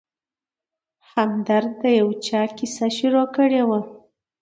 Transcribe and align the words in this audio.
همدرد 1.11 1.69
د 1.81 1.83
یو 1.99 2.09
چا 2.27 2.41
کیسه 2.57 2.87
شروع 2.97 3.27
کړې 3.35 3.61
وه. 3.69 3.79